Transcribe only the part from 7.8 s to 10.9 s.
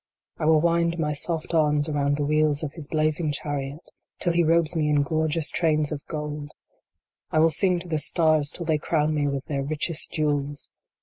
to the stars till they crown me with their richest jewels